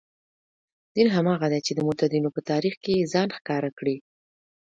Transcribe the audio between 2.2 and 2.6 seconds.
په